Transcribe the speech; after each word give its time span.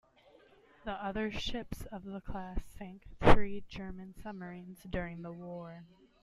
The 0.83 0.93
other 0.93 1.31
ships 1.31 1.85
of 1.91 2.05
the 2.05 2.21
class 2.21 2.65
sank 2.65 3.03
three 3.19 3.63
German 3.69 4.15
submarines 4.15 4.81
during 4.89 5.21
the 5.21 5.31
war. 5.31 5.83